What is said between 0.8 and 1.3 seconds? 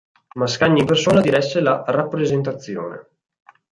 persona